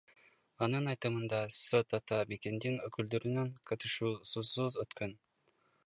Анын 0.67 0.87
айтымында, 0.93 1.41
сот 1.57 1.97
Ата 1.99 2.19
Мекендин 2.33 2.79
өкүлдөрүнүн 2.87 3.55
катышуусусуз 3.73 4.83
өткөн. 4.87 5.19